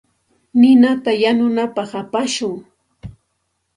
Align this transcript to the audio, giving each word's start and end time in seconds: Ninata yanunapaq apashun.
Ninata 0.59 1.11
yanunapaq 1.23 1.91
apashun. 2.01 2.53